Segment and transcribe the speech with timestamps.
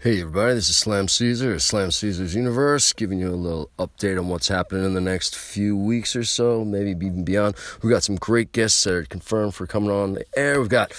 [0.00, 4.28] Hey everybody, this is Slam Caesar, Slam Caesar's Universe, giving you a little update on
[4.28, 7.54] what's happening in the next few weeks or so, maybe even beyond.
[7.82, 10.60] We've got some great guests that are confirmed for coming on the air.
[10.60, 10.92] We've got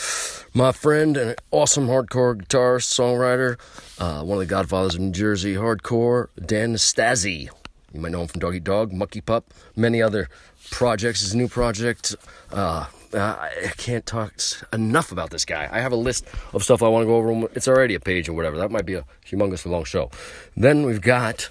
[0.55, 3.60] my friend and awesome hardcore guitarist, songwriter,
[4.00, 7.50] uh, one of the godfathers of New Jersey hardcore, Dan Nastasi.
[7.93, 10.27] You might know him from Dog Eat Dog, Mucky Pup, many other
[10.71, 11.21] projects.
[11.21, 12.16] His new project,
[12.52, 14.34] uh, uh, I can't talk
[14.73, 15.70] enough about this guy.
[15.71, 17.50] I have a list of stuff I want to go over.
[17.54, 18.58] It's already a page or whatever.
[18.58, 20.12] That might be a humongously long show.
[20.55, 21.50] Then we've got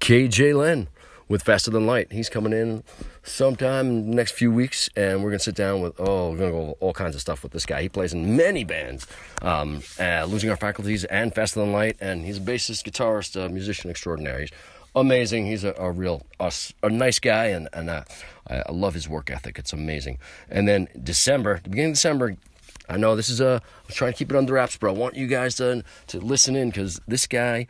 [0.00, 0.88] KJ Len
[1.28, 2.12] with Faster Than Light.
[2.12, 2.84] He's coming in
[3.22, 6.50] sometime in the next few weeks, and we're gonna sit down with oh, we're gonna
[6.52, 7.82] go all kinds of stuff with this guy.
[7.82, 9.06] He plays in many bands,
[9.42, 13.48] um, uh, Losing Our Faculties and Faster Than Light, and he's a bassist, guitarist, uh,
[13.48, 14.42] musician extraordinary.
[14.42, 14.52] He's
[14.96, 15.46] amazing.
[15.46, 18.02] He's a, a real a, a, nice guy, and and uh,
[18.48, 19.58] I, I, love his work ethic.
[19.58, 20.18] It's amazing.
[20.48, 22.36] And then December, the beginning of December.
[22.88, 23.60] I know this is a.
[23.88, 26.56] I'm trying to keep it under wraps, but I want you guys to to listen
[26.56, 27.66] in because this guy,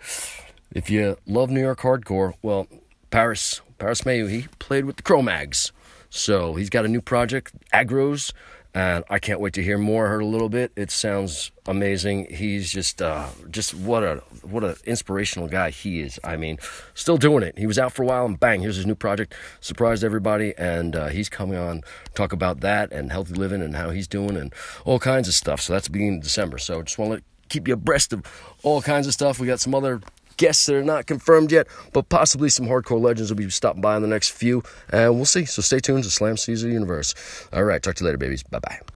[0.72, 2.66] if you love New York hardcore, well,
[3.10, 5.72] Paris Paris Mayhew, he played with the Cro-Mags,
[6.10, 8.32] so he's got a new project, Agros,
[8.76, 10.06] and I can't wait to hear more.
[10.08, 10.70] Heard a little bit.
[10.76, 12.26] It sounds amazing.
[12.30, 16.20] He's just, uh, just what a what an inspirational guy he is.
[16.22, 16.58] I mean,
[16.92, 17.56] still doing it.
[17.56, 19.34] He was out for a while, and bang, here's his new project.
[19.62, 23.88] Surprised everybody, and uh, he's coming on talk about that and healthy living and how
[23.88, 24.54] he's doing and
[24.84, 25.62] all kinds of stuff.
[25.62, 26.58] So that's beginning of December.
[26.58, 28.26] So just want to keep you abreast of
[28.62, 29.38] all kinds of stuff.
[29.38, 30.02] We got some other
[30.36, 33.96] guests that are not confirmed yet, but possibly some hardcore legends will be stopping by
[33.96, 35.44] in the next few, and we'll see.
[35.44, 37.14] So stay tuned to Slam Caesar Universe.
[37.52, 38.42] All right, talk to you later, babies.
[38.42, 38.78] Bye bye.